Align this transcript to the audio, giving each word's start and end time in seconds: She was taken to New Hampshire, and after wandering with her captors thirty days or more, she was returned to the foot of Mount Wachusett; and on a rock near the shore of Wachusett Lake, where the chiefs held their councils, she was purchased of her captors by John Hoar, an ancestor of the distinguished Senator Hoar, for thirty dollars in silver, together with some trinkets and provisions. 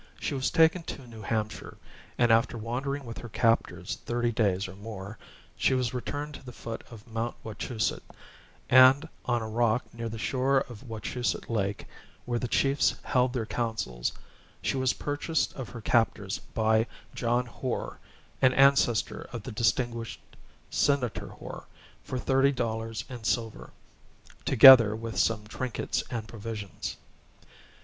She 0.19 0.33
was 0.33 0.49
taken 0.49 0.81
to 0.81 1.05
New 1.05 1.21
Hampshire, 1.21 1.77
and 2.17 2.31
after 2.31 2.57
wandering 2.57 3.05
with 3.05 3.19
her 3.19 3.29
captors 3.29 3.97
thirty 4.03 4.31
days 4.31 4.67
or 4.67 4.75
more, 4.75 5.19
she 5.55 5.75
was 5.75 5.93
returned 5.93 6.33
to 6.33 6.43
the 6.43 6.51
foot 6.51 6.83
of 6.89 7.05
Mount 7.07 7.35
Wachusett; 7.43 8.01
and 8.67 9.07
on 9.25 9.43
a 9.43 9.47
rock 9.47 9.83
near 9.93 10.09
the 10.09 10.17
shore 10.17 10.57
of 10.61 10.81
Wachusett 10.81 11.51
Lake, 11.51 11.85
where 12.25 12.39
the 12.39 12.47
chiefs 12.47 12.95
held 13.03 13.31
their 13.33 13.45
councils, 13.45 14.11
she 14.63 14.75
was 14.75 14.93
purchased 14.93 15.53
of 15.53 15.69
her 15.69 15.81
captors 15.81 16.39
by 16.55 16.87
John 17.13 17.45
Hoar, 17.45 17.99
an 18.41 18.53
ancestor 18.53 19.29
of 19.31 19.43
the 19.43 19.51
distinguished 19.51 20.19
Senator 20.71 21.27
Hoar, 21.27 21.67
for 22.03 22.17
thirty 22.17 22.51
dollars 22.51 23.05
in 23.07 23.23
silver, 23.23 23.69
together 24.45 24.95
with 24.95 25.19
some 25.19 25.45
trinkets 25.45 26.01
and 26.09 26.27
provisions. 26.27 26.97